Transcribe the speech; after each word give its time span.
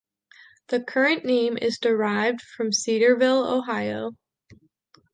The 0.69 0.81
current 0.81 1.25
name 1.25 1.59
is 1.59 1.77
derived 1.77 2.41
from 2.41 2.71
Cedarville, 2.71 3.45
Ohio. 3.45 4.13